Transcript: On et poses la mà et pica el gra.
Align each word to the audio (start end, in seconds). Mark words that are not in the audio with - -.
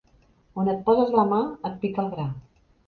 On 0.61 0.65
et 0.73 0.81
poses 0.87 1.11
la 1.19 1.27
mà 1.35 1.43
et 1.71 1.79
pica 1.87 2.07
el 2.07 2.13
gra. 2.17 2.29